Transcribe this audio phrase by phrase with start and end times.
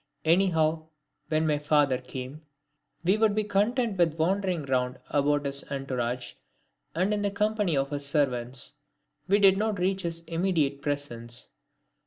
[0.25, 0.87] Anyhow,
[1.27, 2.41] when my father came,
[3.03, 6.33] we would be content with wandering round about his entourage
[6.95, 8.73] and in the company of his servants.
[9.27, 11.51] We did not reach his immediate presence.